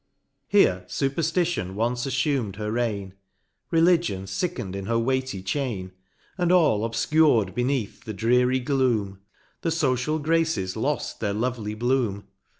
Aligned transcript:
Here 0.47 0.83
Superftition 0.87 1.75
once 1.75 2.07
aflTum'd 2.07 2.55
her 2.55 2.71
reign 2.71 3.11
j 3.11 3.15
Religion 3.69 4.23
flcken'd 4.23 4.75
in 4.75 4.87
her 4.87 4.97
weighty 4.97 5.43
chain: 5.43 5.91
And 6.39 6.51
all 6.51 6.89
obfcur'd 6.89 7.53
beneath 7.53 8.03
the 8.03 8.13
dreary 8.15 8.59
gloom, 8.61 9.19
The 9.61 9.69
focial 9.69 10.17
Graces 10.19 10.75
loft 10.75 11.19
their 11.19 11.33
lovely 11.33 11.75
bloom. 11.75 12.25